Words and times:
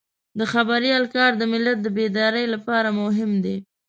د 0.39 0.41
خبریال 0.53 1.03
کار 1.15 1.31
د 1.37 1.43
ملت 1.53 1.77
د 1.81 1.87
بیدارۍ 1.97 2.45
لپاره 2.53 2.89
مهم 3.01 3.31
دی. 3.43 3.57